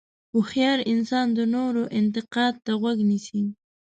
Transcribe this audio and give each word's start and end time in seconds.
هوښیار 0.33 0.79
انسان 0.93 1.27
د 1.37 1.39
نورو 1.55 1.83
انتقاد 1.99 2.53
ته 2.65 2.71
غوږ 2.81 2.97
نیسي. 3.09 3.41